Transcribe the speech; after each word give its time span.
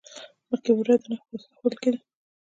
مخکې 0.49 0.71
بودا 0.75 0.95
د 1.01 1.03
نښو 1.11 1.25
په 1.29 1.33
واسطه 1.33 1.55
ښودل 1.59 1.77
کیده 1.81 1.99